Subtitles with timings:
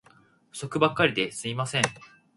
[0.51, 1.83] 不足ばっかりで進みません